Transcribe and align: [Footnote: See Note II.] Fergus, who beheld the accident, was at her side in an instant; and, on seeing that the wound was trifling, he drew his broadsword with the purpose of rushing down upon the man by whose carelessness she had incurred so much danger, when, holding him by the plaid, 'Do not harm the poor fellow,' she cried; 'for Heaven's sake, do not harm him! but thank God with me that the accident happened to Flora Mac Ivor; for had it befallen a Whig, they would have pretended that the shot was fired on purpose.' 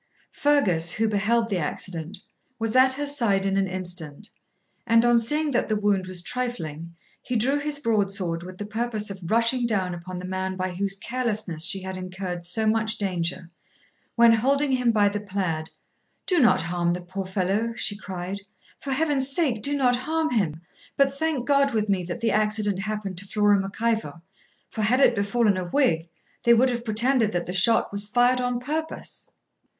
[Footnote: 0.31 0.31
See 0.39 0.49
Note 0.49 0.57
II.] 0.57 0.65
Fergus, 0.65 0.91
who 0.93 1.07
beheld 1.09 1.49
the 1.51 1.57
accident, 1.59 2.17
was 2.57 2.75
at 2.75 2.93
her 2.93 3.05
side 3.05 3.45
in 3.45 3.55
an 3.55 3.67
instant; 3.67 4.31
and, 4.87 5.05
on 5.05 5.19
seeing 5.19 5.51
that 5.51 5.67
the 5.67 5.75
wound 5.75 6.07
was 6.07 6.23
trifling, 6.23 6.95
he 7.21 7.35
drew 7.35 7.59
his 7.59 7.77
broadsword 7.77 8.41
with 8.41 8.57
the 8.57 8.65
purpose 8.65 9.11
of 9.11 9.19
rushing 9.29 9.67
down 9.67 9.93
upon 9.93 10.17
the 10.17 10.25
man 10.25 10.55
by 10.57 10.71
whose 10.71 10.95
carelessness 10.95 11.63
she 11.65 11.83
had 11.83 11.97
incurred 11.97 12.47
so 12.47 12.65
much 12.65 12.97
danger, 12.97 13.51
when, 14.15 14.33
holding 14.33 14.71
him 14.71 14.91
by 14.91 15.07
the 15.07 15.19
plaid, 15.19 15.69
'Do 16.25 16.39
not 16.39 16.61
harm 16.61 16.93
the 16.93 17.01
poor 17.01 17.27
fellow,' 17.27 17.75
she 17.75 17.95
cried; 17.95 18.41
'for 18.79 18.93
Heaven's 18.93 19.29
sake, 19.29 19.61
do 19.61 19.77
not 19.77 19.95
harm 19.95 20.31
him! 20.31 20.61
but 20.97 21.13
thank 21.13 21.45
God 21.45 21.75
with 21.75 21.87
me 21.89 22.01
that 22.05 22.21
the 22.21 22.31
accident 22.31 22.79
happened 22.79 23.19
to 23.19 23.27
Flora 23.27 23.59
Mac 23.59 23.79
Ivor; 23.79 24.23
for 24.67 24.81
had 24.81 24.99
it 24.99 25.13
befallen 25.13 25.57
a 25.57 25.65
Whig, 25.65 26.09
they 26.41 26.55
would 26.55 26.69
have 26.71 26.83
pretended 26.83 27.31
that 27.33 27.45
the 27.45 27.53
shot 27.53 27.91
was 27.91 28.07
fired 28.07 28.41
on 28.41 28.59
purpose.' 28.59 29.29